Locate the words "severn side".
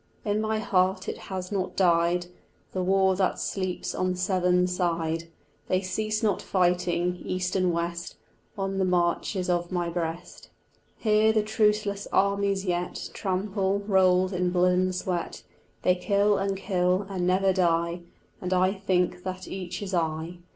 4.15-5.25